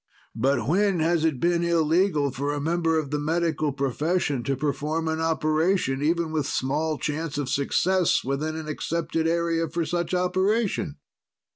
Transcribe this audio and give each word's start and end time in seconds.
But 0.35 0.67
when 0.67 0.99
has 0.99 1.23
it 1.23 1.39
been 1.39 1.63
illegal 1.63 2.31
for 2.31 2.51
a 2.55 2.59
member 2.59 2.97
of 2.97 3.11
the 3.11 3.19
Medical 3.19 3.71
profession 3.71 4.41
to 4.45 4.55
perform 4.57 5.07
an 5.07 5.19
operation, 5.21 6.01
even 6.01 6.31
with 6.31 6.47
small 6.47 6.97
chance 6.97 7.37
of 7.37 7.49
success, 7.49 8.23
within 8.23 8.55
an 8.55 8.67
accepted 8.67 9.27
area 9.27 9.69
for 9.69 9.85
such 9.85 10.15
operation? 10.15 10.97